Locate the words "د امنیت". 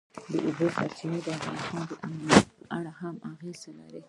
1.89-2.45